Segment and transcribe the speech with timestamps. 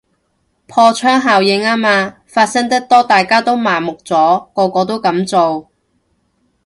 [0.65, 5.69] 破窗效應吖嘛，發生得多大家都麻木咗，個個都噉做